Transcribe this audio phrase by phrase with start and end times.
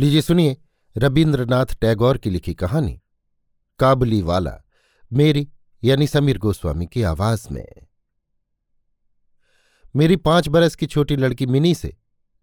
[0.00, 0.56] लीजिए, सुनिए
[0.96, 3.00] रविन्द्रनाथ टैगोर की लिखी कहानी,
[3.78, 4.58] काबली वाला,
[5.12, 5.48] मेरी,
[5.84, 7.66] यानी समीर गोस्वामी की आवाज़ में।
[9.96, 11.96] मेरी पाँच बरस की छोटी लड़की मिनी से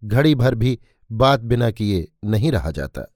[0.04, 0.78] घड़ी भर भी
[1.12, 3.14] बात बिना किए नहीं रहा जाता।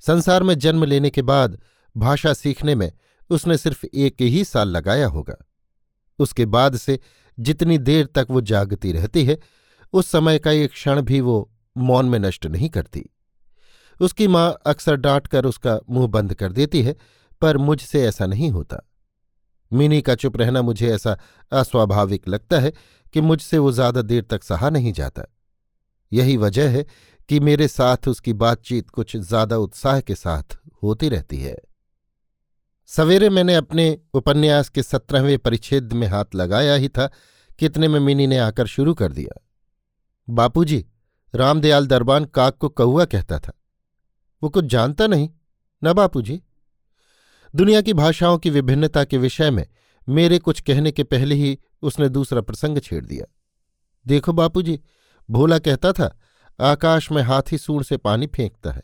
[0.00, 1.60] संसार में जन्म लेने के बाद
[1.96, 2.92] भाषा सीखने में
[3.30, 5.36] उसने सिर्फ़ एक ही साल लगाया होगा।
[6.18, 7.00] उसके बाद से
[7.40, 9.38] जितनी देर तक वो जागती रहती है,
[9.92, 13.08] उस समय का एक क्षण भी वो मौन में नष्ट नहीं करती।
[14.02, 16.96] उसकी माँ अक्सर डांट कर उसका मुँह बंद कर देती है,
[17.42, 18.82] पर मुझसे ऐसा नहीं होता।
[19.70, 21.16] मिनी का चुप रहना मुझे ऐसा
[21.52, 22.72] अस्वाभाविक लगता है
[23.14, 25.24] कि मुझसे वो ज़्यादा देर तक सहा नहीं जाता।
[26.12, 26.84] यही वजह है
[27.28, 31.56] कि मेरे साथ उसकी बातचीत कुछ ज़्यादा उत्साह के साथ होती रहती है।
[32.90, 37.10] सवेरे मैंने अपने उपन्यास के सत्रहवें परिच्छेद में हाथ लगाया ही था,
[37.58, 39.40] कितने में मिनी ने आकर शुरू कर दिया।
[40.28, 40.84] बापूजी,
[41.34, 43.52] रामदयाल दरबान काक को कौआ कहता था।
[44.42, 45.28] वो कुछ जानता नहीं।
[45.82, 46.40] न बापू जी
[47.54, 49.66] दुनिया की भाषाओं की विभिन्नता के विषय में
[50.08, 53.26] मेरे कुछ कहने के पहले ही उसने दूसरा प्रसंग छेड़ दिया।
[54.06, 54.78] देखो बापूजी,
[55.28, 56.16] भोला कहता था,
[56.58, 58.82] आकाश में हाथी सूंड से पानी फेंकता है,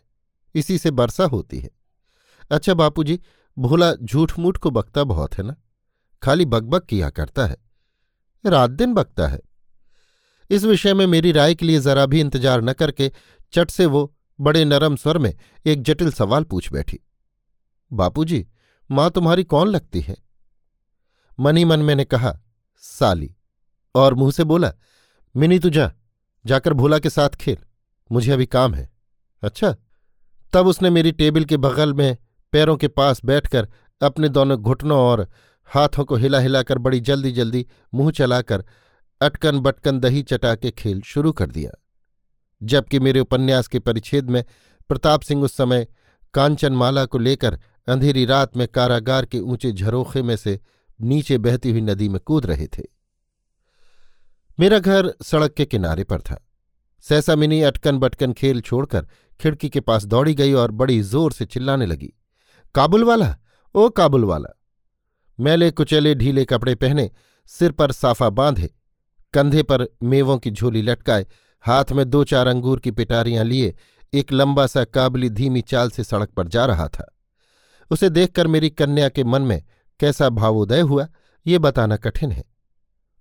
[0.55, 1.71] इसी से वर्षा होती है।
[2.51, 3.19] अच्छा बापूजी,
[3.57, 5.55] भोला झूठ मूठ को बकता बहुत है ना?
[6.23, 7.57] खाली बकबक किया करता है।
[8.45, 9.41] रात दिन बकता है।
[10.51, 13.11] इस विषय में मेरी राय के लिए जरा भी इंतज़ार न करके
[13.53, 15.35] चट से वो बड़े नरम स्वर में
[15.67, 17.01] एक जटिल सवाल पूछ बैठी।
[17.93, 18.47] बापूजी,
[18.91, 20.17] माँ तुम्हारी कौन लगती है?
[21.41, 22.41] मनी मन मैंने कहा,
[22.77, 23.35] साली।
[23.95, 24.73] और मुँह से बोला,
[25.37, 25.93] मिनी तू जा,
[26.47, 27.57] जाकर भोला के साथ खेल,
[28.13, 28.91] मुझे अभी काम है।
[29.43, 29.77] अच्छा
[30.53, 32.17] तब उसने मेरी टेबल के बगल में
[32.53, 33.69] पैरों के पास बैठकर
[34.03, 35.29] अपने दोनों घुटनों और
[35.67, 38.65] हाथों को हिला हिलाकर बड़ी जल्दी जल्दी मुँह चलाकर
[39.21, 41.71] अटकन बटकन दही चटा के खेल शुरू कर दिया।
[42.63, 44.45] जबकि मेरे उपन्यास के परिच्छेद में
[44.89, 45.87] प्रताप सिंह उस समय
[46.35, 50.61] कांचनमाला को लेकर अंधेरी रात में कारागार के ऊँचे झरोखे में से
[51.01, 52.83] नीचे बहती हुई नदी में कूद रहे थे।
[54.61, 56.45] मेरा घर सड़क के किनारे पर था।
[57.01, 59.07] सहसा मिनी अटकन बटकन खेल छोड़कर
[59.41, 62.13] खिड़की के पास दौड़ी गई और बड़ी ज़ोर से चिल्लाने लगी
[62.75, 63.37] काबुल वाला
[63.75, 64.49] ओ काबुल वाला
[65.41, 67.11] मैले कुचले ढीले कपड़े पहने,
[67.47, 68.75] सिर पर साफा बांधे,
[69.35, 71.27] कंधे पर मेवों की झोली लटकाए
[71.61, 73.77] हाथ में दो चार अंगूर की पिटारियाँ लिए,
[74.15, 77.17] एक लंबा सा काबली धीमी चाल से सड़क पर जा रहा था।
[77.91, 79.63] उसे देखकर मेरी कन्या के मन में
[80.01, 81.09] कैसा भावोदय हुआ,
[81.47, 82.45] ये बताना कठिन है।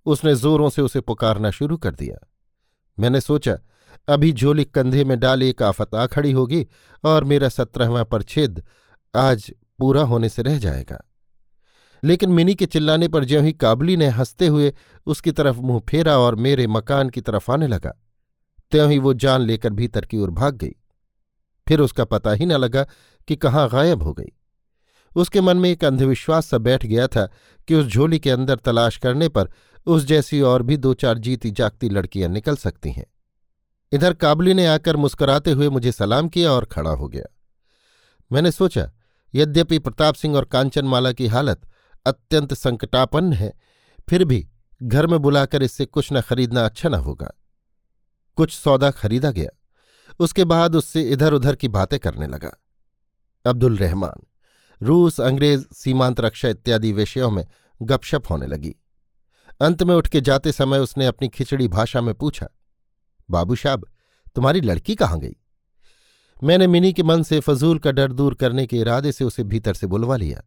[0.06, 2.28] उसने जोरों से उसे पुकारना शुरू कर दिया।
[2.98, 3.58] मैंने सोचा,
[4.08, 6.66] अभी झोली कंधे में डाल एक आफत आ खड़ी होगी
[7.04, 8.64] और मेरा सत्रहवां परछेद
[9.16, 11.04] आज पूरा होने से रह जाएगा।
[12.04, 14.74] लेकिन मिनी के चिल्लाने पर ज्यों ही काबली ने हँसते हुए
[15.06, 17.94] उसकी तरफ़ मुँह फेरा और मेरे मकान की तरफ़ आने लगा
[18.70, 20.74] त्यों ही वो जान लेकर भीतर की ओर भाग गई।
[21.68, 22.86] फिर उसका पता ही न लगा
[23.28, 24.32] कि कहाँ गायब हो गई।
[25.16, 27.28] उसके मन में एक अंधविश्वास सा बैठ गया था
[27.68, 29.48] कि उस झोली के अंदर तलाश करने पर
[29.86, 33.06] उस जैसी और भी दो चार जीती जागती लड़कियाँ निकल सकती हैं।
[33.92, 37.24] इधर काबली ने आकर मुस्कुराते हुए मुझे सलाम किया और खड़ा हो गया।
[38.32, 38.90] मैंने सोचा,
[39.34, 41.68] यद्यपि प्रताप सिंह और कांचनमाला की हालत
[42.06, 43.52] अत्यंत संकटापन्न है,
[44.10, 44.48] फिर भी
[44.82, 47.37] घर में बुलाकर इससे कुछ न खरीदना अच्छा न होगा।
[48.38, 49.50] कुछ सौदा खरीदा गया।
[50.20, 52.50] उसके बाद उससे इधर उधर की बातें करने लगा।
[53.44, 54.22] अब्दुल रहमान,
[54.82, 57.44] रूस, अंग्रेज़, सीमांत रक्षा इत्यादि विषयों में
[57.82, 58.74] गपशप होने लगी।
[59.60, 62.48] अंत में उठ के जाते समय उसने अपनी खिचड़ी भाषा में पूछा,
[63.30, 63.86] बाबू साहब,
[64.34, 65.36] तुम्हारी लड़की कहाँ गई?
[66.44, 69.74] मैंने मिनी के मन से फजूल का डर दूर करने के इरादे से उसे भीतर
[69.74, 70.42] से बुलवा लिया।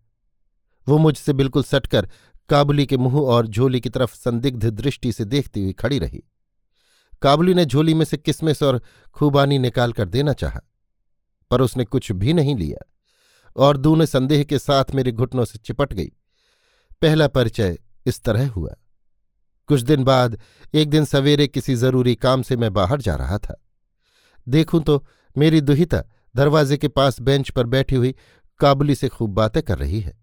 [0.87, 2.09] वो मुझसे बिल्कुल सटकर
[2.49, 6.23] काबुली के मुँह और झोली की तरफ़ संदिग्ध दृष्टि से देखती हुई खड़ी रही।
[7.21, 8.81] काबुली ने झोली में से किसमिस और
[9.15, 10.59] खूबानी निकाल कर देना चाहा,
[11.51, 12.85] पर उसने कुछ भी नहीं लिया,
[13.55, 16.11] और दूने संदेह के साथ मेरे घुटनों से चिपट गई।
[17.01, 18.75] पहला परिचय इस तरह हुआ।
[19.69, 20.39] कुछ दिन बाद,
[20.73, 23.61] एक दिन सवेरे किसी ज़रूरी काम से मैं बाहर जा रहा था।
[24.47, 25.03] देखूँ तो
[25.35, 26.03] मेरी दुहिता
[26.35, 28.13] दरवाजे के पास बेंच पर बैठी हुई
[28.59, 30.13] काबुली से खूब बातें कर रही है,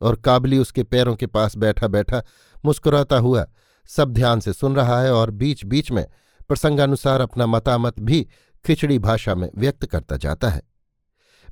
[0.00, 2.22] और काबली उसके पैरों के पास बैठा बैठा
[2.64, 3.46] मुस्कुराता हुआ
[3.90, 6.06] सब ध्यान से सुन रहा है और बीच बीच में
[6.48, 8.26] प्रसंगानुसार अपना मतामत भी
[8.64, 10.62] खिचड़ी भाषा में व्यक्त करता जाता है।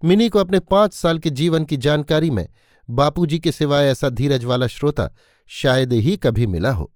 [0.05, 2.49] मिनी को अपने पाँच साल के जीवन की जानकारी में
[2.89, 5.11] बापूजी के सिवाय ऐसा धीरज वाला श्रोता
[5.47, 6.93] शायद ही कभी मिला हो।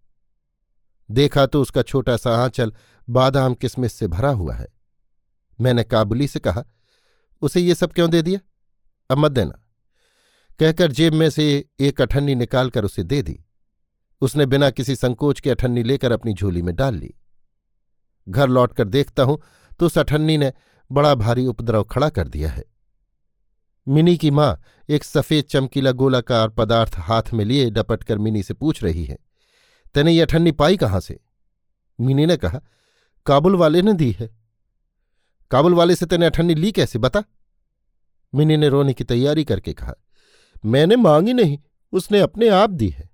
[1.10, 2.72] देखा तो उसका छोटा सा आंचल
[3.08, 4.66] बादाम किसमिस से भरा हुआ है।
[5.60, 6.64] मैंने काबुली से कहा,
[7.42, 8.40] उसे ये सब क्यों दे दिया?
[9.10, 9.64] अब मत देना।
[10.60, 13.44] कहकर जेब में से एक अठन्नी निकालकर उसे दे दी।
[14.20, 17.14] उसने बिना किसी संकोच के अठन्नी लेकर अपनी झोली में डाल ली।
[18.28, 19.40] घर लौटकर देखता हूँ
[19.80, 20.52] तो उस अठन्नी ने
[20.90, 22.64] बड़ा भारी उपद्रव खड़ा कर दिया है।
[23.86, 28.54] मिनी की माँ एक सफ़ेद चमकीला गोलाकार पदार्थ हाथ में लिए डपट कर मिनी से
[28.54, 29.18] पूछ रही है,
[29.94, 31.18] तेने ये अठन्नी पाई कहाँ से?
[31.98, 32.60] मिनी ने कहा,
[33.26, 34.28] काबुल वाले ने दी है।
[35.50, 37.24] काबुल वाले से तेने अठन्नी ली कैसे, बता?
[38.32, 39.94] मिनी ने रोने की तैयारी करके कहा,
[40.64, 41.58] मैंने मांगी नहीं,
[41.92, 43.08] उसने अपने आप दी है।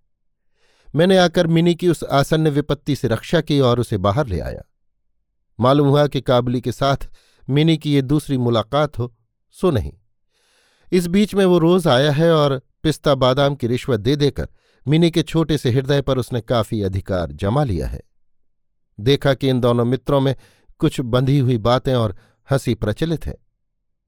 [0.94, 4.62] मैंने आकर मिनी की उस आसन्न विपत्ति से रक्षा की और उसे बाहर ले आया।
[5.60, 6.96] मालूम हुआ कि काबुली के साथ
[7.50, 9.14] मिनी की ये दूसरी मुलाकात हो,
[9.50, 9.92] सो नहीं।
[10.92, 14.48] इस बीच में वो रोज आया है और पिस्ता बादाम की रिश्वत दे देकर
[14.88, 18.00] मिनी के छोटे से हृदय पर उसने काफ़ी अधिकार जमा लिया है।
[19.00, 20.34] देखा कि इन दोनों मित्रों में
[20.78, 22.16] कुछ बंधी हुई बातें और
[22.50, 23.38] हँसी प्रचलित है।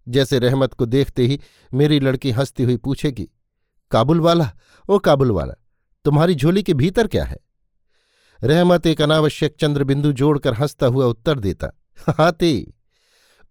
[0.09, 1.41] जैसे रहमत को देखते ही
[1.75, 3.29] मेरी लड़की हंसती हुई पूछेगी
[3.91, 4.51] काबुल वाला
[4.89, 5.55] ओ काबुल वाला
[6.05, 7.39] तुम्हारी झोली के भीतर क्या है?
[8.45, 11.71] रहमत एक अनावश्यक चंद्रबिंदु जोड़कर हंसता हुआ उत्तर देता
[12.09, 12.73] हाते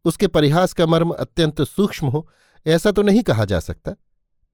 [0.06, 2.30] उसके परिहास का मर्म अत्यंत सूक्ष्म हो,
[2.68, 3.92] ऐसा तो नहीं कहा जा सकता।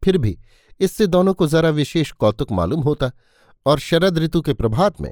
[0.03, 0.37] फिर भी
[0.79, 3.11] इससे दोनों को जरा विशेष कौतुक मालूम होता
[3.65, 5.11] और शरद ऋतु के प्रभात में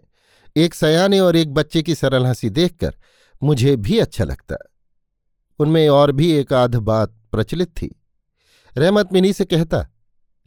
[0.58, 2.96] एक सयाने और एक बच्चे की सरल हँसी देखकर
[3.44, 4.56] मुझे भी अच्छा लगता।
[5.60, 8.02] उनमें और भी एक आध बात प्रचलित थी।
[8.78, 9.88] रहमत मिनी से कहता,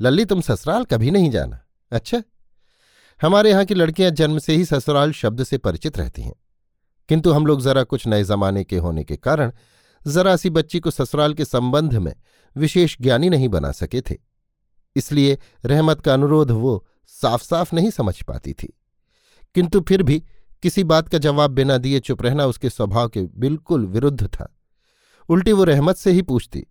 [0.01, 1.61] लल्ली, तुम ससुराल कभी नहीं जाना
[1.93, 2.23] अच्छा?
[3.23, 6.35] हमारे यहाँ की लड़कियाँ जन्म से ही ससुराल शब्द से परिचित रहती हैं।
[7.09, 9.53] किंतु हम लोग जरा कुछ नए जमाने के होने के कारण
[10.07, 12.15] जरा सी बच्ची को ससुराल के संबंध में
[12.57, 14.15] विशेष ज्ञानी नहीं बना सके थे।
[14.97, 18.79] इसलिए रहमत का अनुरोध वो साफ़ साफ़ नहीं समझ पाती थी।
[19.55, 20.23] किंतु फिर भी
[20.63, 24.57] किसी बात का जवाब बिना दिए चुप रहना उसके स्वभाव के बिल्कुल विरुद्ध था।
[25.29, 26.67] उल्टी वो रहमत से ही पूछती,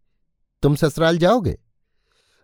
[0.62, 1.60] तुम ससुराल जाओगे?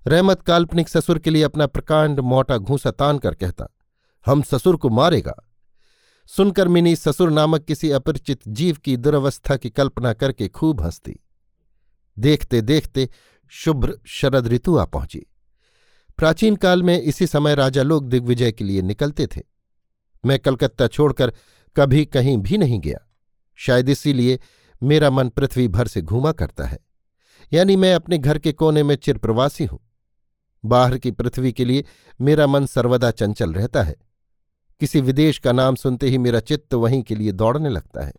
[0.07, 3.67] रहमत काल्पनिक ससुर के लिए अपना प्रकांड मोटा घूसा तान कर कहता
[4.27, 5.49] हम ससुर को मारेगा।
[6.27, 11.19] सुनकर मिनी ससुर नामक किसी अपरिचित जीव की दुरवस्था की कल्पना करके खूब हंसती।
[12.19, 13.09] देखते देखते
[13.47, 15.25] शुभ्र शरद ऋतु आ पहुँची।
[16.17, 19.41] प्राचीन काल में इसी समय राजा लोग दिग्विजय के लिए निकलते थे।
[20.25, 21.33] मैं कलकत्ता छोड़कर
[21.75, 22.99] कभी कहीं भी नहीं गया।
[23.55, 24.39] शायद इसीलिए
[24.83, 26.79] मेरा मन पृथ्वी भर से घूमा करता है।
[27.53, 29.79] यानी मैं अपने घर के कोने में चिरप्रवासी हूँ।
[30.65, 31.85] बाहर की पृथ्वी के लिए
[32.21, 33.95] मेरा मन सर्वदा चंचल रहता है।
[34.81, 38.13] किसी विदेश का नाम सुनते ही मेरा चित्त वहीं के लिए दौड़ने लगता है।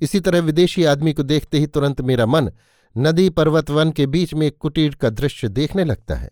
[0.00, 2.50] इसी तरह विदेशी आदमी को देखते ही तुरंत मेरा मन
[2.96, 6.30] नदी पर्वत वन के बीच में एक कुटीर का दृश्य देखने लगता है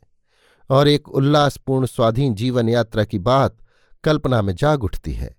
[0.70, 3.56] और एक उल्लासपूर्ण स्वाधीन जीवन यात्रा की बात
[4.05, 5.35] कल्पना में जाग उठती है।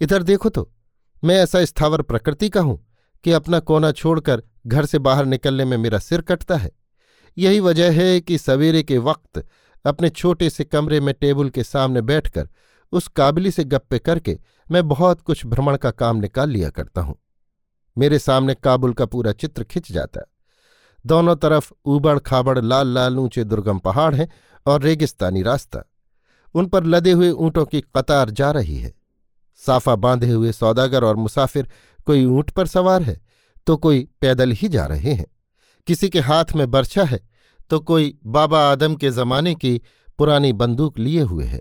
[0.00, 0.70] इधर देखो तो
[1.24, 2.78] मैं ऐसा स्थावर प्रकृति का हूँ
[3.24, 6.70] कि अपना कोना छोड़कर घर से बाहर निकलने में मेरा सिर कटता है।
[7.36, 9.44] यही वजह है कि सवेरे के वक्त
[9.84, 12.48] अपने छोटे से कमरे में टेबल के सामने बैठकर
[12.92, 14.38] उस काबिली से गप्पे करके
[14.70, 17.18] मैं बहुत कुछ भ्रमण का काम निकाल लिया करता हूँ।
[17.96, 20.20] मेरे सामने काबुल का पूरा चित्र खिंच जाता
[21.04, 24.28] दोनों तरफ़ ऊबड़ खाबड़ लाल लाल ऊँचे दुर्गम पहाड़ हैं
[24.66, 25.82] और रेगिस्तानी रास्ता।
[26.54, 28.92] उन पर लदे हुए ऊंटों की कतार जा रही है।
[29.60, 31.68] साफा बांधे हुए सौदागर और मुसाफिर
[32.06, 33.20] कोई ऊँट पर सवार है
[33.66, 35.26] तो कोई पैदल ही जा रहे हैं।
[35.86, 37.20] किसी के हाथ में बर्छा है
[37.70, 39.80] तो कोई बाबा आदम के जमाने की
[40.18, 41.60] पुरानी बंदूक लिए हुए है।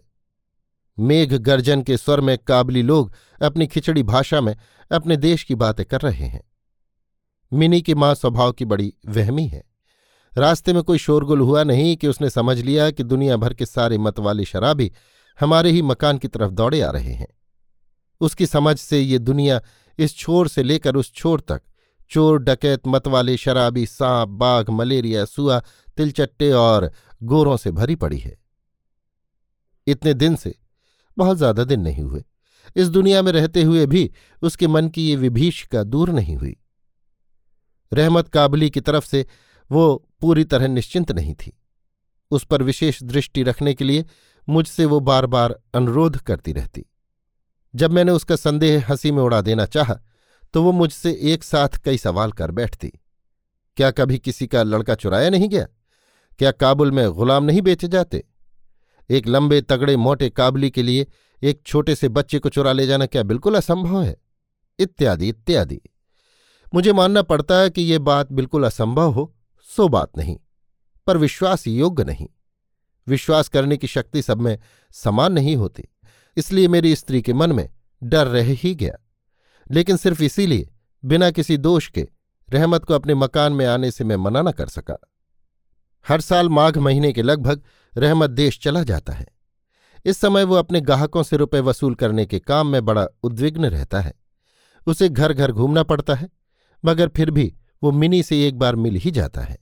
[0.99, 4.57] मेघ गर्जन के स्वर में काबली लोग अपनी खिचड़ी भाषा में
[4.91, 6.51] अपने देश की बातें कर रहे हैं।
[7.53, 9.63] मिनी की माँ स्वभाव की बड़ी वहमी है।
[10.37, 13.97] रास्ते में कोई शोरगुल हुआ नहीं कि उसने समझ लिया कि दुनिया भर के सारे
[13.97, 14.91] मत वाले शराबी
[15.39, 17.27] हमारे ही मकान की तरफ़ दौड़े आ रहे हैं।
[18.21, 19.61] उसकी समझ से ये दुनिया
[19.97, 21.61] इस छोर से लेकर उस छोर तक
[22.09, 25.61] चोर, डकैत, मतवाले, शराबी, सांप, बाघ, मलेरिया सुआ
[25.97, 26.91] तिलचट्टे और
[27.23, 28.37] गोरों से भरी पड़ी है।
[29.87, 30.55] इतने दिन से
[31.19, 32.23] बहुत ज़्यादा दिन नहीं हुए।
[32.75, 34.09] इस दुनिया में रहते हुए भी
[34.41, 36.55] उसके मन की ये विभीषिका दूर नहीं हुई।
[37.91, 39.25] रहमत काबली की तरफ़ से
[39.71, 41.51] वो पूरी तरह निश्चिंत नहीं थी।
[42.31, 44.05] उस पर विशेष दृष्टि रखने के लिए
[44.47, 46.85] मुझसे वो बार बार अनुरोध करती रहती।
[47.73, 49.99] जब मैंने उसका संदेह हँसी में उड़ा देना चाहा
[50.53, 52.91] तो वो मुझसे एक साथ कई सवाल कर बैठती।
[53.77, 55.65] क्या कभी किसी का लड़का चुराया नहीं गया?
[56.39, 58.23] क्या काबुल में गुलाम नहीं बेचे जाते?
[59.09, 61.07] एक लंबे तगड़े मोटे काबली के लिए
[61.41, 64.17] एक छोटे से बच्चे को चुरा ले जाना क्या बिल्कुल असंभव है?
[64.79, 65.79] इत्यादि इत्यादि।
[66.73, 69.35] मुझे मानना पड़ता है कि ये बात बिल्कुल असंभव हो,
[69.67, 70.37] सो बात नहीं,
[71.07, 72.27] पर विश्वास योग्य नहीं।
[73.07, 74.57] विश्वास करने की शक्ति सब में
[74.91, 75.83] समान नहीं होती,
[76.37, 77.69] इसलिए मेरी स्त्री के मन में
[78.03, 78.97] डर रह ही गया।
[79.71, 80.69] लेकिन सिर्फ़ इसीलिए,
[81.05, 82.07] बिना किसी दोष के,
[82.49, 84.97] रहमत को अपने मकान में आने से मैं मना न कर सका।
[86.07, 87.63] हर साल माघ महीने के लगभग
[87.99, 89.27] रहमत देश चला जाता है।
[90.05, 94.01] इस समय वो अपने ग्राहकों से रुपए वसूल करने के काम में बड़ा उद्विग्न रहता
[94.01, 94.13] है।
[94.87, 96.29] उसे घर घर घूमना पड़ता है,
[96.85, 97.53] मगर फिर भी
[97.83, 99.57] वो मिनी से एक बार मिल ही जाता है।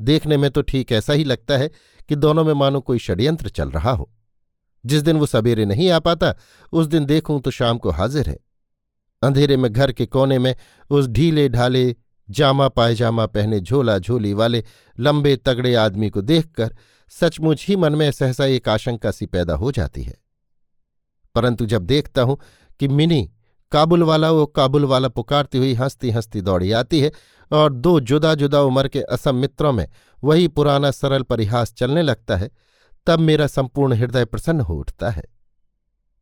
[0.00, 1.70] देखने में तो ठीक ऐसा ही लगता है
[2.08, 4.10] कि दोनों में मानो कोई षड्यंत्र चल रहा हो।
[4.86, 6.34] जिस दिन वो सवेरे नहीं आ पाता,
[6.72, 8.38] उस दिन देखूँ तो शाम को हाजिर है।
[9.22, 10.54] अंधेरे में घर के कोने में
[10.90, 11.96] उस ढीले ढाले
[12.30, 14.64] जामा पायजामा पहने झोला झोली वाले
[15.00, 16.76] लंबे तगड़े आदमी को देखकर
[17.08, 20.14] सचमुच ही मन में सहसा एक आशंका सी पैदा हो जाती है।
[21.34, 22.38] परंतु जब देखता हूँ
[22.80, 23.30] कि मिनी
[23.72, 27.10] काबुल वाला वो काबुल वाला पुकारती हुई हंसती हंसती दौड़ी आती है
[27.50, 29.88] और दो जुदा जुदा उम्र के असम मित्रों में
[30.24, 32.50] वही पुराना सरल परिहास चलने लगता है,
[33.06, 35.24] तब मेरा संपूर्ण हृदय प्रसन्न हो उठता है।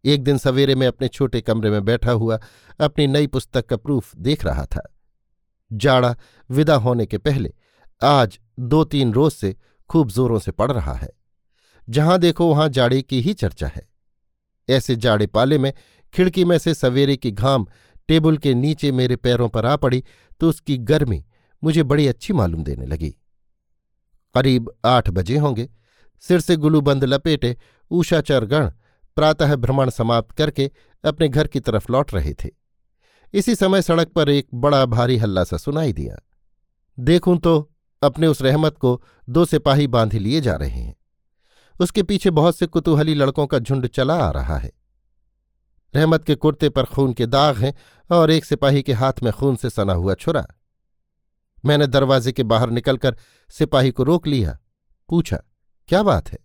[0.05, 2.39] एक दिन सवेरे में अपने छोटे कमरे में बैठा हुआ
[2.81, 4.83] अपनी नई पुस्तक का प्रूफ देख रहा था।
[5.73, 6.17] जाड़ा
[6.51, 7.53] विदा होने के पहले
[8.03, 9.57] आज दो तीन रोज से
[9.95, 11.09] खूब जोरों से पड़ रहा है।
[11.89, 13.87] जहाँ देखो वहाँ जाड़े की ही चर्चा है।
[14.69, 15.73] ऐसे जाड़े पाले में
[16.15, 17.67] खिड़की में से सवेरे की घाम
[18.09, 20.03] टेबल के नीचे मेरे पैरों पर आ पड़ी
[20.41, 21.25] तो उसकी गर्मी
[21.63, 23.11] मुझे बड़ी अच्छी मालूम देने लगी।
[24.35, 25.69] करीब आठ बजे होंगे।
[26.21, 27.57] सिर से गुलूबंद लपेटे
[27.91, 28.71] ऊषाचर गण
[29.17, 30.71] प्रातः भ्रमण समाप्त करके
[31.05, 32.51] अपने घर की तरफ़ लौट रहे थे।
[33.35, 36.17] इसी समय सड़क पर एक बड़ा भारी हल्ला सा सुनाई दिया।
[36.99, 37.71] देखूँ तो
[38.05, 40.97] अपने उस रहमत को दो सिपाही बांधे लिए जा रहे हैं।
[41.81, 44.73] उसके पीछे बहुत से कुतूहली लड़कों का झुंड चला आ रहा है।
[45.95, 47.75] रहमत के कुर्ते पर खून के दाग हैं
[48.11, 50.47] और एक सिपाही के हाथ में खून से सना हुआ छुरा।
[51.65, 53.17] मैंने दरवाजे के बाहर निकलकर
[53.51, 54.59] सिपाही को रोक लिया,
[55.09, 55.43] पूछा,
[55.89, 56.39] क्या बात है?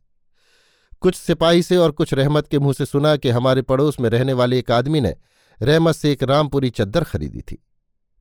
[1.01, 4.33] कुछ सिपाही से और कुछ रहमत के मुँह से सुना कि हमारे पड़ोस में रहने
[4.33, 5.15] वाले एक आदमी ने
[5.61, 7.65] रहमत से एक रामपुरी चद्दर खरीदी थी।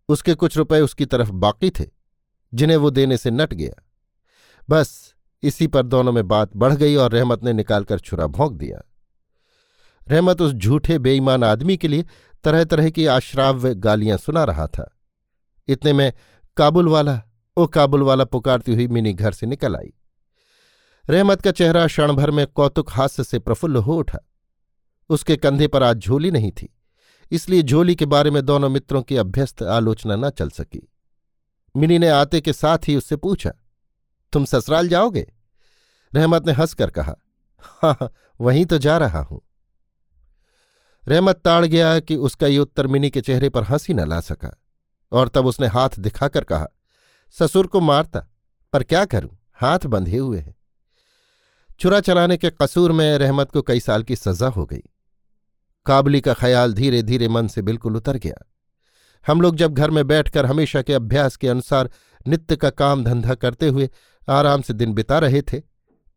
[0.08, 1.97] उसके कुछ रुपए उसकी तरफ़ बाकी थे।
[2.52, 3.82] जिन्हें वो देने से नट गया।
[4.68, 8.80] बस, इसी पर दोनों में बात बढ़ गई और रहमत ने निकालकर छुरा भोंक दिया।
[10.06, 12.04] रहमत उस झूठे, बेईमान आदमी के लिए
[12.44, 14.90] तरह तरह की आश्राव्य गालियाँ सुना रहा था।
[15.68, 16.12] इतने में
[16.56, 17.20] काबुल वाला
[17.56, 19.92] ओ काबुल वाला पुकारती हुई मिनी घर से निकल आई।
[21.04, 24.18] रहमत का चेहरा क्षण भर में कौतुक हास्य से प्रफुल्ल हो उठा।
[25.10, 26.68] उसके कंधे पर आज झोली नहीं थी,
[27.32, 30.88] इसलिए झोली के बारे में दोनों मित्रों की अभ्यस्त आलोचना न चल सकी।
[31.76, 33.52] मिनी ने आते के साथ ही उससे पूछा
[34.32, 35.32] तुम ससुराल जाओगे?
[36.14, 37.14] रहमत ने हंसकर कहा
[37.60, 39.40] हाँ, हाँ वहीं तो जा रहा हूँ।
[41.08, 44.50] रहमत ताड़ गया कि उसका ये उत्तर मिनी के चेहरे पर हँसी न ला सका
[45.12, 46.66] और तब उसने हाथ दिखाकर कहा
[47.38, 48.26] ससुर को मारता
[48.72, 49.30] पर क्या करूँ?
[49.54, 50.54] हाथ बंधे हुए हैं।
[51.80, 54.82] चुरा चलाने के कसूर में रहमत को कई साल की सजा हो गई।
[55.86, 58.44] काबली का ख्याल धीरे धीरे मन से बिल्कुल उतर गया।
[59.26, 61.90] हम लोग जब घर में बैठकर हमेशा के अभ्यास के अनुसार
[62.26, 63.88] नित्य का काम धंधा करते हुए
[64.28, 65.60] आराम से दिन बिता रहे थे,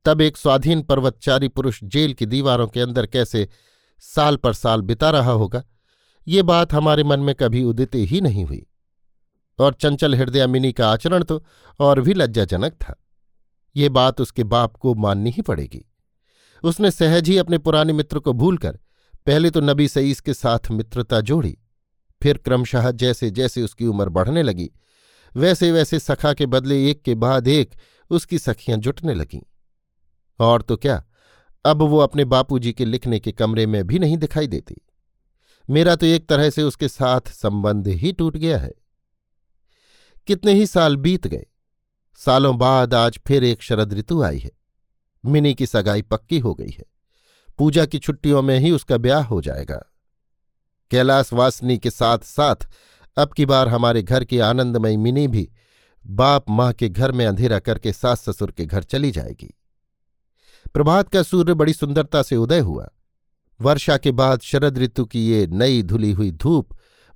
[0.06, 3.48] तब एक स्वाधीन पर्वतचारी पुरुष जेल की दीवारों के अंदर कैसे
[4.04, 5.64] साल पर साल बिता रहा होगा,
[6.28, 8.66] ये बात हमारे मन में कभी उदित ही नहीं हुई।
[9.60, 11.44] और चंचल हृदय मिनी का आचरण तो
[11.80, 12.96] और भी लज्जाजनक था।
[13.76, 15.86] ये बात उसके बाप को माननी ही पड़ेगी।
[16.64, 18.80] उसने सहज ही अपने पुराने मित्र को भूलकर,
[19.26, 21.58] पहले तो नबी सईस के साथ मित्रता जोड़ी
[22.24, 24.70] फिर क्रमशः जैसे जैसे उसकी उम्र बढ़ने लगी,
[25.36, 27.76] वैसे वैसे सखा के बदले एक के बाद एक
[28.10, 29.42] उसकी सखियाँ जुटने लगीं।
[30.40, 31.04] और तो क्या,
[31.66, 34.76] अब वो अपने बापूजी के लिखने के कमरे में भी नहीं दिखाई देती।
[35.70, 38.72] मेरा तो एक तरह से उसके साथ संबंध ही टूट गया है।
[40.28, 41.46] कितने ही साल बीत गए,
[42.16, 44.52] सालों बाद आज फिर एक शरद ऋतु आई है।
[45.26, 46.86] मिनी की सगाई पक्की हो गई है।
[47.58, 49.91] पूजा की छुट्टियों में ही उसका ब्याह हो जाएगा।
[50.92, 52.68] कैलाश वासनी के साथ साथ
[53.18, 55.50] अब की बार हमारे घर की आनंदमयी मिनी भी
[56.06, 59.54] बाप माँ के घर में अंधेरा करके सास ससुर के घर चली जाएगी।
[60.74, 62.90] प्रभात का सूर्य बड़ी सुंदरता से उदय हुआ।
[63.62, 66.70] वर्षा के बाद शरद ऋतु की ये नई धुली हुई धूप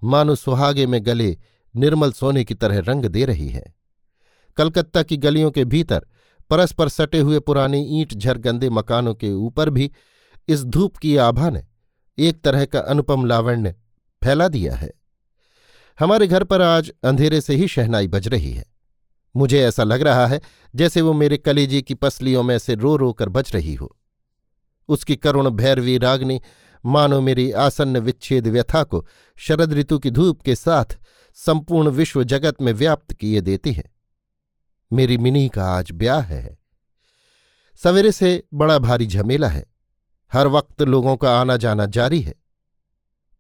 [0.03, 1.37] मानो सुहागे में गले
[1.75, 3.75] निर्मल सोने की तरह रंग दे रही है।
[4.57, 6.05] कलकत्ता की गलियों के भीतर
[6.49, 9.91] परस्पर सटे हुए पुराने ईंट झरगंदे मकानों के ऊपर भी
[10.47, 11.63] इस धूप की आभा ने
[12.17, 13.75] एक तरह का अनुपम लावण्य
[14.23, 14.93] फैला दिया है।
[15.99, 18.65] हमारे घर पर आज अंधेरे से ही शहनाई बज रही है।
[19.35, 20.41] मुझे ऐसा लग रहा है
[20.75, 23.97] जैसे वो मेरे कलेजी की पसलियों में से रो रो कर बच रही हो।
[24.87, 26.41] उसकी करुण भैरवी रागनी
[26.85, 29.07] मानो मेरी आसन्न विच्छेद व्यथा को
[29.37, 30.85] शरद ऋतु की धूप के साथ
[31.33, 33.91] संपूर्ण विश्व जगत में व्याप्त किए देती है।
[34.93, 36.57] मेरी मिनी का आज ब्याह है।
[37.83, 39.74] सवेरे से बड़ा भारी झमेला है।
[40.33, 42.35] हर वक्त लोगों का आना जाना जारी है।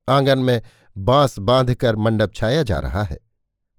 [0.09, 0.61] आँगन में
[0.97, 3.19] बाँस बांधकर मंडप छाया जा रहा है।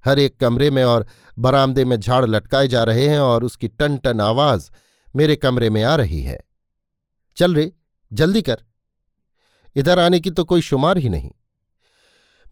[0.04, 1.06] हर एक कमरे में और
[1.38, 4.70] बरामदे में झाड़ लटकाए जा रहे हैं और उसकी टन टन आवाज़
[5.16, 6.40] मेरे कमरे में आ रही है।
[7.36, 7.72] चल रे,
[8.12, 8.62] जल्दी कर।
[9.76, 11.30] इधर आने की तो कोई शुमार ही नहीं।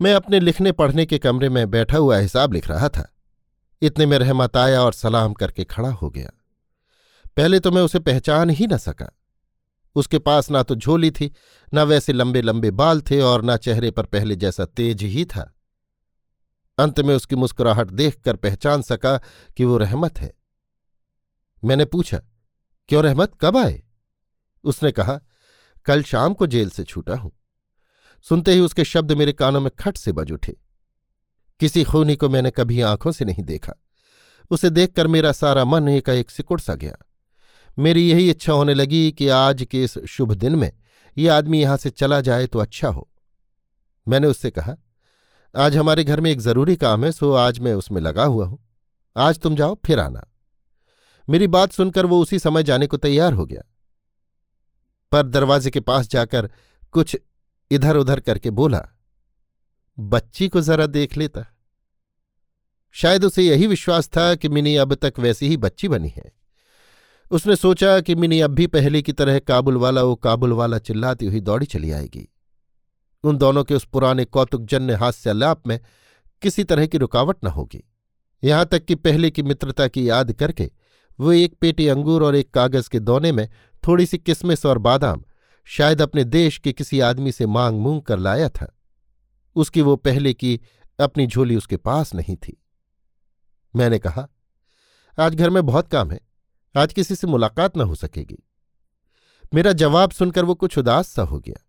[0.03, 3.15] मैं अपने लिखने पढ़ने के कमरे में बैठा हुआ हिसाब लिख रहा था।
[3.83, 6.31] इतने में रहमत आया और सलाम करके खड़ा हो गया।
[7.37, 9.19] पहले तो मैं उसे पहचान ही न सका।
[9.95, 11.33] उसके पास ना तो झोली थी,
[11.75, 15.51] न वैसे लंबे लंबे बाल थे और न चेहरे पर पहले जैसा तेज ही था।
[16.79, 19.17] अंत में उसकी मुस्कुराहट देखकर पहचान सका
[19.57, 20.33] कि वो रहमत है।
[21.65, 22.19] मैंने पूछा,
[22.89, 23.33] क्यों रहमत?
[23.41, 23.83] कब आए?
[24.65, 25.21] उसने कहा,
[25.87, 27.33] कल शाम को जेल से छूटा हूँ।
[28.23, 30.57] सुनते ही उसके शब्द मेरे कानों में खट से बज उठे।
[31.61, 33.73] किसी खूनी को मैंने कभी आँखों से नहीं देखा।
[34.51, 36.97] उसे देखकर मेरा सारा मन एकाएक सिकुड़ सा गया।
[37.79, 40.73] मेरी यही इच्छा होने लगी कि आज के इस शुभ दिन में
[41.17, 43.09] ये आदमी यहाँ से चला जाए तो अच्छा हो।
[44.07, 44.77] मैंने उससे कहा,
[45.55, 48.59] आज हमारे घर में एक ज़रूरी काम है, सो आज मैं उसमें लगा हुआ हूँ।
[49.17, 50.25] आज तुम जाओ, फिर आना।
[51.29, 53.63] मेरी बात सुनकर वो उसी समय जाने को तैयार हो गया।
[55.13, 56.51] पर दरवाजे के पास जाकर
[56.93, 57.17] कुछ
[57.71, 58.83] इधर उधर करके बोला,
[59.99, 61.45] बच्ची को जरा देख लेता।
[62.95, 66.44] शायद उसे यही विश्वास था कि मिनी अब तक वैसी ही बच्ची बनी है।
[67.35, 71.27] उसने सोचा कि मिनी अब भी पहले की तरह काबुल वाला वो काबुल वाला चिल्लाती
[71.27, 72.29] हुई दौड़ी चली आएगी।
[73.25, 75.81] उन दोनों के उस पुराने कौतुकजन्य हास्यालाप में
[76.43, 77.83] किसी तरह की रुकावट न होगी।
[78.45, 80.71] यहाँ तक कि पहले की मित्रता की याद करके
[81.21, 83.49] वो एक पेटी अंगूर और एक कागज़ के दोने में
[83.87, 85.25] थोड़ी सी किसमिस और बादाम
[85.65, 88.79] शायद अपने देश के किसी आदमी से मांग मूंग कर लाया था।
[89.57, 90.61] उसकी वो पहले की
[91.01, 92.63] अपनी झोली उसके पास नहीं थी।
[93.77, 94.29] मैंने कहा,
[95.19, 96.34] आज घर में बहुत काम है।
[96.77, 98.39] आज किसी से मुलाकात न हो सकेगी।
[99.55, 101.67] मेरा जवाब सुनकर वो कुछ उदास सा हो गया।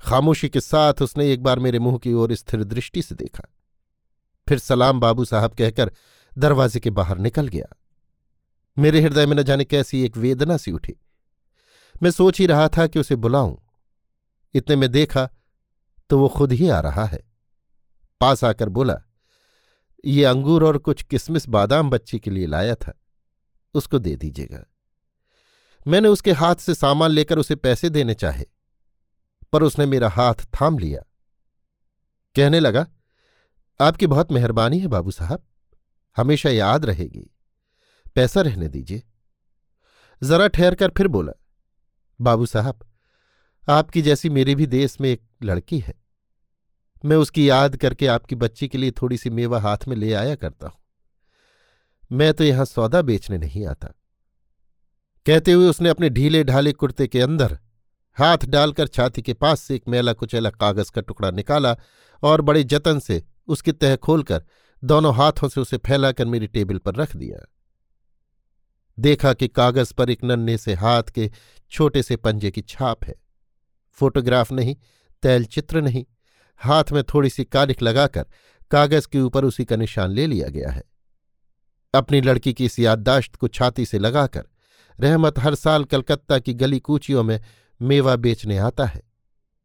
[0.00, 3.44] खामोशी के साथ उसने एक बार मेरे मुँह की ओर स्थिर दृष्टि से देखा।
[4.48, 5.92] फिर सलाम बाबू साहब कहकर
[6.38, 7.66] दरवाजे के बाहर निकल गया।
[8.78, 10.94] मेरे हृदय में न जाने कैसी एक वेदना सी उठी।
[12.02, 13.56] मैं सोच ही रहा था कि उसे बुलाऊं।
[14.54, 15.28] इतने में देखा
[16.10, 17.22] तो वो खुद ही आ रहा है।
[18.20, 18.96] पास आकर बोला,
[20.04, 23.00] ये अंगूर और कुछ किसमिस बादाम बच्ची के लिए लाया था।
[23.74, 24.64] उसको दे दीजिएगा।
[25.86, 28.44] मैंने उसके हाथ से सामान लेकर उसे पैसे देने चाहे,
[29.52, 31.02] पर उसने मेरा हाथ थाम लिया।
[32.36, 32.86] कहने लगा,
[33.80, 35.42] आपकी बहुत मेहरबानी है बाबू साहब,
[36.16, 37.30] हमेशा याद रहेगी।
[38.14, 39.02] पैसा रहने दीजिए।
[40.22, 41.32] जरा ठहर कर फिर बोला,
[42.20, 42.84] बाबू साहब,
[43.68, 45.94] आपकी जैसी मेरे भी देश में एक लड़की है।
[47.04, 50.34] मैं उसकी याद करके आपकी बच्ची के लिए थोड़ी सी मेवा हाथ में ले आया
[50.34, 50.83] करता हूँ।
[52.14, 53.88] मैं तो यहाँ सौदा बेचने नहीं आता।
[55.26, 57.58] कहते हुए उसने अपने ढीले ढाले कुर्ते के अंदर
[58.18, 61.74] हाथ डालकर छाती के पास से एक मेला कुचैला कागज़ का टुकड़ा निकाला
[62.22, 64.44] और बड़े जतन से उसकी तह खोलकर
[64.82, 67.44] दोनों हाथों से उसे फैलाकर मेरी टेबल पर रख दिया।
[68.98, 71.30] देखा कि कागज़ पर एक नन्हे से हाथ के
[71.72, 73.14] छोटे से पंजे की छाप है।
[73.98, 74.76] फोटोग्राफ नहीं,
[75.22, 76.04] तैल चित्र नहीं,
[76.60, 78.26] हाथ में थोड़ी सी कालिख लगाकर
[78.70, 80.82] कागज़ के ऊपर उसी का निशान ले लिया गया है।
[81.94, 84.44] अपनी लड़की की इस याददाश्त को छाती से लगाकर
[85.00, 87.40] रहमत हर साल कलकत्ता की गली कूचियों में
[87.80, 89.02] मेवा बेचने आता है।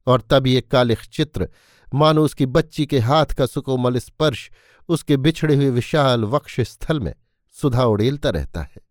[0.08, 1.50] और तब ये कालिख चित्र
[1.94, 4.50] मानो उसकी बच्ची के हाथ का सुकोमल स्पर्श
[4.90, 7.14] उसके बिछड़े हुए विशाल वक्ष स्थल में
[7.56, 8.82] सुधा उड़ेलता रहता है।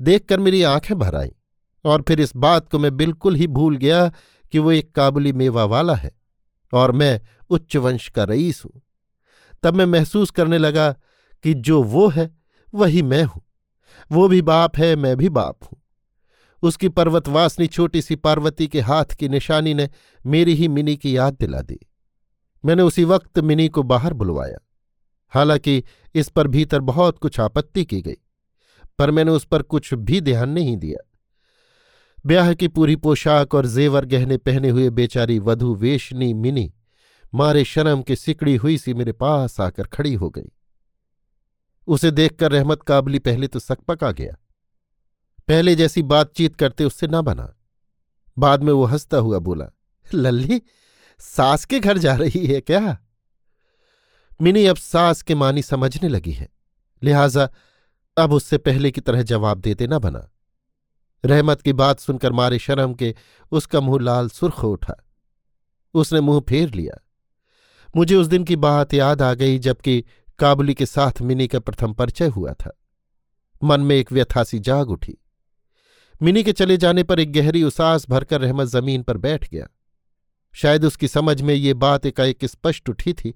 [0.00, 1.30] देखकर मेरी आँखें भर आईं
[1.84, 4.08] और फिर इस बात को मैं बिल्कुल ही भूल गया
[4.52, 6.12] कि वो एक काबुली मेवा वाला है
[6.72, 8.80] और मैं उच्च वंश का रईस हूँ।
[9.62, 10.94] तब मैं महसूस करने लगा
[11.44, 12.38] कि जो वो है,
[12.74, 13.42] वही मैं हूँ।
[14.12, 15.80] वो भी बाप है, मैं भी बाप हूँ।
[16.62, 19.90] उसकी पर्वतवासनी छोटी सी पार्वती के हाथ की निशानी ने
[20.26, 21.78] मेरी ही मिनी की याद दिला दी।
[22.64, 24.58] मैंने उसी वक्त मिनी को बाहर बुलवाया।
[25.32, 28.16] हालाँकि इस पर भीतर बहुत कुछ आपत्ति की गई,
[28.98, 31.10] पर मैंने उस पर कुछ भी ध्यान नहीं दिया।
[32.26, 36.74] ब्याह की पूरी पोशाक और जेवर गहने पहने हुए बेचारी वधु, वेशनी मिनी
[37.34, 40.50] मारे शर्म के सिकड़ी हुई सी मेरे पास आकर खड़ी हो गई।
[41.86, 44.36] उसे देखकर रहमत काबली पहले तो सकपका गया।
[45.48, 47.56] पहले जैसी बातचीत करते उससे ना बना।
[48.38, 49.66] बाद में वो हंसता हुआ बोला,
[50.14, 50.62] लल्ली,
[51.18, 52.98] सास के घर जा रही है क्या?
[54.42, 56.48] मिनी अब सास के मानी समझने लगी है।
[57.02, 57.48] लिहाजा
[58.18, 60.30] अब उससे पहले की तरह जवाब देते ना बना।
[61.24, 63.14] रहमत की बात सुनकर मारे शर्म के
[63.52, 64.94] उसका मुँह लाल सुर्ख उठा।
[65.94, 67.08] उसने मुँह फेर लिया।
[67.96, 70.04] मुझे उस दिन की बात याद आ गई जबकि
[70.38, 72.80] काबुली के साथ मिनी का प्रथम परिचय हुआ था।
[73.64, 75.18] मन में एक व्यथासी जाग उठी।
[76.22, 79.66] मिनी के चले जाने पर एक गहरी उसास भरकर रहमत ज़मीन पर बैठ गया।
[80.54, 83.34] शायद उसकी समझ में ये बात एकाएक स्पष्ट उठी थी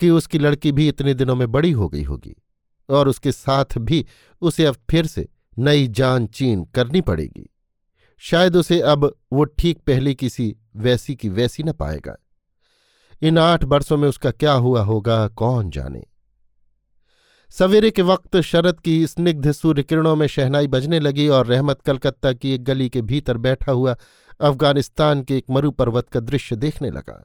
[0.00, 2.36] कि उसकी लड़की भी इतने दिनों में बड़ी हो गई होगी
[2.88, 4.06] और उसके साथ भी
[4.40, 7.50] उसे अब फिर से नई जान चीन करनी पड़ेगी।
[8.18, 12.16] शायद उसे अब वो ठीक पहले किसी वैसी की वैसी न पाएगा।
[13.22, 16.04] इन आठ वर्षों में उसका क्या हुआ होगा कौन जाने।
[17.50, 22.32] सवेरे के वक्त शरद की स्निग्ध सूर्य किरणों में शहनाई बजने लगी और रहमत कलकत्ता
[22.32, 23.96] की एक गली के भीतर बैठा हुआ
[24.40, 27.24] अफ़गानिस्तान के एक मरु पर्वत का दृश्य देखने लगा।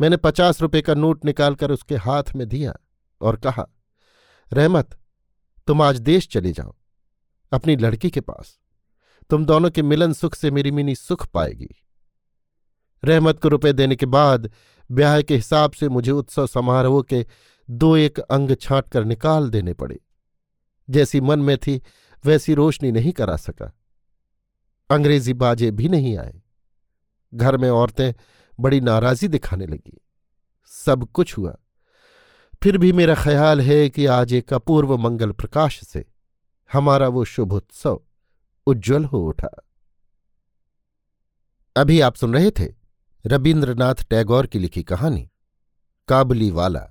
[0.00, 2.74] मैंने पचास रुपए का नोट निकालकर उसके हाथ में दिया
[3.20, 3.66] और कहा,
[4.52, 4.96] रहमत,
[5.66, 6.74] तुम आज देश चले जाओ,
[7.52, 8.58] अपनी लड़की के पास।
[9.30, 11.74] तुम दोनों के मिलन सुख से मेरी मिनी सुख पाएगी।
[13.02, 14.50] रहमत को रुपए देने के बाद
[14.90, 17.24] ब्याह के हिसाब से मुझे उत्सव समारोह के
[17.70, 20.00] दो एक अंग छांट कर निकाल देने पड़े।
[20.90, 21.82] जैसी मन में थी,
[22.24, 23.78] वैसी रोशनी नहीं करा सका।
[24.90, 26.42] अंग्रेज़ी बाजे भी नहीं आए।
[27.34, 28.12] घर में औरतें
[28.60, 29.98] बड़ी नाराजी दिखाने लगी।
[30.64, 31.56] सब कुछ हुआ।
[32.62, 36.04] फिर भी मेरा ख्याल है कि आज एक अपूर्व मंगल प्रकाश से
[36.72, 38.00] हमारा वो शुभ उत्सव
[38.66, 39.62] उज्ज्वल हो उठा।
[41.76, 42.74] अभी आप सुन रहे थे
[43.26, 45.30] रविन्द्रनाथ टैगोर की लिखी कहानी,
[46.08, 46.90] काबली वाला।